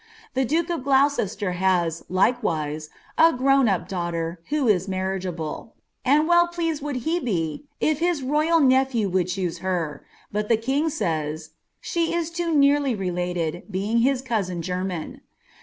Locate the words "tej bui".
9.59-10.43